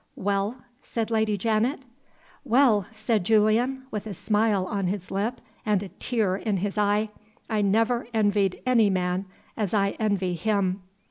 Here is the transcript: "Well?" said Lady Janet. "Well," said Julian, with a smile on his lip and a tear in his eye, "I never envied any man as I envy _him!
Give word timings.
"Well?" 0.15 0.55
said 0.81 1.11
Lady 1.11 1.37
Janet. 1.37 1.81
"Well," 2.43 2.87
said 2.91 3.23
Julian, 3.23 3.83
with 3.91 4.07
a 4.07 4.15
smile 4.15 4.65
on 4.65 4.87
his 4.87 5.11
lip 5.11 5.39
and 5.63 5.83
a 5.83 5.89
tear 5.89 6.35
in 6.35 6.57
his 6.57 6.75
eye, 6.75 7.09
"I 7.47 7.61
never 7.61 8.07
envied 8.11 8.63
any 8.65 8.89
man 8.89 9.25
as 9.55 9.75
I 9.75 9.91
envy 9.99 10.35
_him! 10.35 10.79